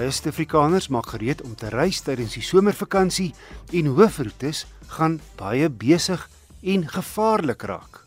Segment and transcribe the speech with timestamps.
[0.00, 3.34] Baie Suid-Afrikaners maak gereed om te reis tydens die somervakansie
[3.76, 4.62] en hoofroetes
[4.94, 6.22] gaan baie besig
[6.64, 7.98] en gevaarlik raak.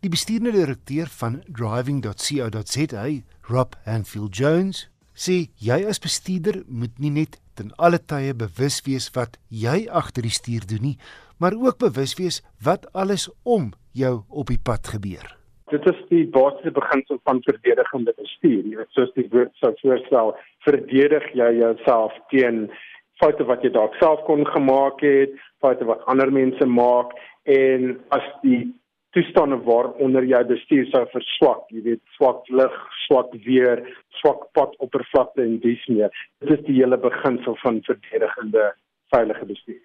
[0.00, 3.02] Die bestuurende direkteur van driving.co.za,
[3.50, 9.10] Rob Hanfield Jones, sê jy as bestuurder moet nie net ten alle tye bewus wees
[9.12, 10.94] wat jy agter die stuur doen nie,
[11.36, 15.36] maar ook bewus wees wat alles om jou op die pad gebeur
[15.70, 18.64] dit is die basiese beginsel van verdedigende bestuur.
[18.64, 20.34] Jy weet soos die woord sou voorstel,
[20.66, 22.66] verdedig jy jouself teen
[23.20, 27.12] foute wat jy dalk self kon gemaak het, foute wat ander mense maak
[27.48, 28.62] en as die
[29.16, 32.76] toestande waaronder jy bestuur sou verswak, jy weet swak lig,
[33.06, 33.82] swak weer,
[34.20, 36.14] swak padoppervlakte en dis meer.
[36.42, 38.70] Dit is die hele beginsel van verdedigende
[39.14, 39.82] veilige bestuur.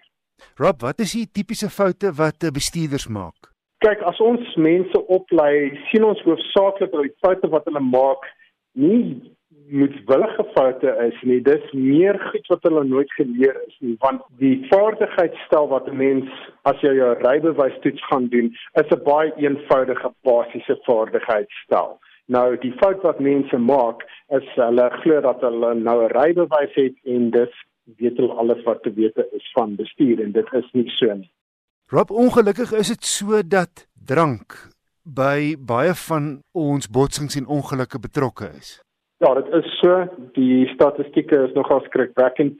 [0.60, 3.55] Rob, wat is die tipiese foute wat bestuurders maak?
[3.86, 8.24] Kyk as ons mense oplei, sien ons hoofsaaklik die foute wat hulle maak
[8.74, 9.18] nie
[9.70, 11.38] moetswillige foute is nie.
[11.46, 16.30] Dis meer goed wat hulle nooit geleer is nie, want die vaardigheidsstel wat 'n mens
[16.70, 18.50] as jy jou rybewys toets gaan doen,
[18.82, 21.98] is 'n baie eenvoudige basiese vaardigheidsstel.
[22.28, 24.02] Nou die fout wat mense maak
[24.38, 27.54] is hulle glo dat hulle nou 'n rybewys het en dis
[27.98, 31.30] weet hulle alles wat te weet is van bestuur en dit is nie so nie.
[31.88, 34.56] Rob, ongelukkig is dit so dat drank
[35.06, 38.72] by baie van ons botsings en ongelukke betrokke is.
[39.22, 40.00] Ja, dit is so.
[40.34, 42.58] Die statistieke is nogal skrikwekkend.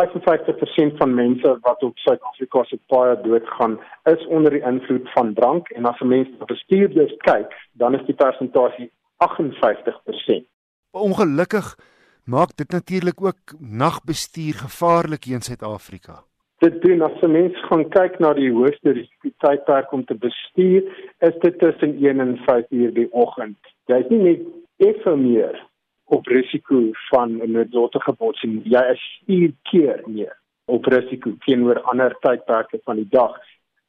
[0.00, 3.76] 55% van mense wat op Suid-Afrika se paaie doodgaan,
[4.08, 8.06] is onder die invloed van drank en as 'n mens na bestuurders kyk, dan is
[8.06, 10.48] die persentasie 58%.
[10.90, 11.76] Ongelukkig
[12.24, 16.24] maak dit natuurlik ook nagbestuur gevaarlik hier in Suid-Afrika
[16.64, 20.82] dit doen as 'n mens gaan kyk na die hoogste risikotydperk om te bestuur,
[21.28, 23.56] is dit tussen 1 en 5 uur die oggend.
[23.86, 24.40] Jy is nie net
[24.76, 25.60] effe meer
[26.04, 30.36] op risiko van 'n noodlottige botsing, jy is vier keer meer
[30.66, 33.36] op risiko teenoor ander tydperke van die dag.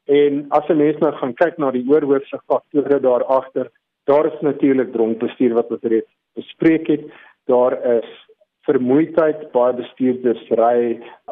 [0.05, 3.71] En as 'n mens nou gaan kyk na die oorhoofse faktore daar agter,
[4.03, 7.03] daar is natuurlik dronkbestuur wat ons reeds bespreek het.
[7.45, 8.09] Daar is
[8.65, 10.77] vermoeidheid baie bestuurders ry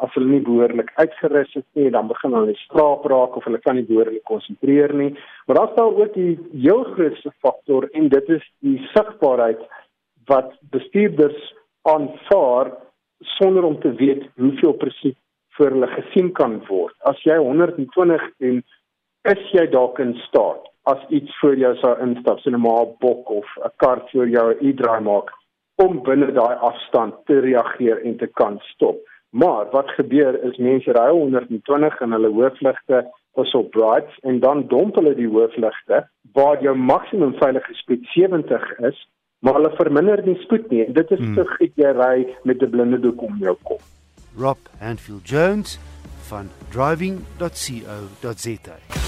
[0.04, 3.78] as hulle nie behoorlik uitgerus is nie dan begin hulle slaap raak of hulle kan
[3.78, 5.10] nie behoorlik konsentreer nie.
[5.46, 9.60] Maar dan staan ook die heel grootste faktor en dit is die sigbaarheid
[10.30, 11.52] wat bestuurders
[11.82, 12.72] aanvaar
[13.38, 15.18] sonder om te weet hoeveel presies
[15.58, 16.94] vir hulle gesien kan word.
[17.10, 18.62] As jy 120 en
[19.30, 23.30] is jy dalk in staat as iets voor jou sou instap so 'n maar bok
[23.30, 25.30] of 'n kar voor jou e-draai maak
[25.82, 28.98] om binne daai afstand te reageer en te kan stop.
[29.30, 33.02] Maar wat gebeur is mense ry 120 in hulle hoofligte
[33.42, 38.78] is op brights en dan domp hulle die hoofligte waar jou maksimum veilige spoed 70
[38.90, 39.08] is,
[39.38, 40.92] maar hulle verminder die spoed nie.
[40.92, 41.34] Dit is hmm.
[41.34, 43.82] te gek jy ry met 'n blinde doek om jou kop.
[44.38, 45.78] Rob Handfield Jones
[46.30, 49.03] van driving.co.za